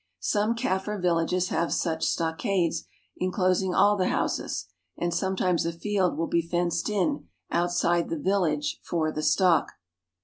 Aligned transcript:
Some 0.19 0.55
Kaffir 0.55 0.99
villages 0.99 1.49
have 1.49 1.71
such 1.71 2.03
stockades 2.07 2.85
inclosing 3.17 3.75
all 3.75 3.95
the 3.97 4.07
houses, 4.07 4.65
and 4.97 5.13
some 5.13 5.35
times 5.35 5.63
a 5.63 5.71
field 5.71 6.17
will 6.17 6.25
be 6.25 6.41
fenced 6.41 6.89
in, 6.89 7.27
outside 7.51 8.09
the 8.09 8.17
village, 8.17 8.79
for 8.83 9.11
the 9.11 9.21
stock. 9.21 9.73